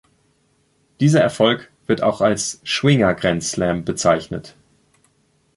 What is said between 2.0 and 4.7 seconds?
auch als «Schwinger-Grand-Slam» bezeichnet.